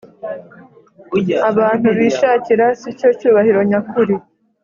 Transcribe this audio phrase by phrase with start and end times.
[1.49, 4.15] abantu bishakira si cyo cyubahiro nyakuri